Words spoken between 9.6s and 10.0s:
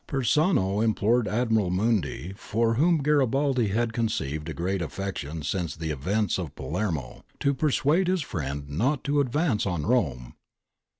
on